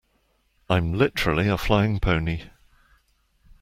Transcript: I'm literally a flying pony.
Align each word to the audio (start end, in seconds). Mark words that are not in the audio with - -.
I'm 0.67 0.93
literally 0.95 1.47
a 1.47 1.59
flying 1.59 1.99
pony. 1.99 2.45